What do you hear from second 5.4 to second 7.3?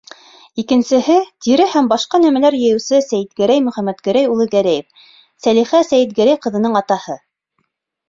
Сәлиха Сәйетгәрәй ҡыҙының атаһы.